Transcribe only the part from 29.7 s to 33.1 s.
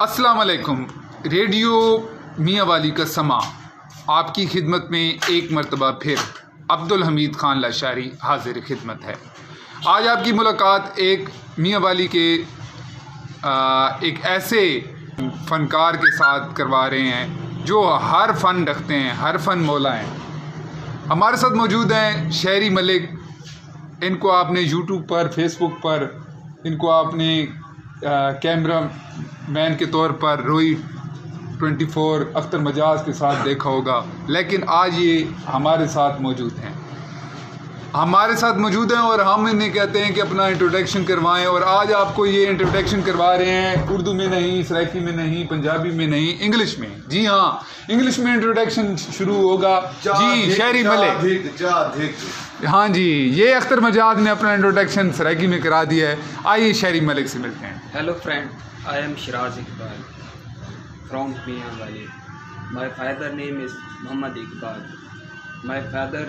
کے طور پر روئی ٹوینٹی فور اختر مجاز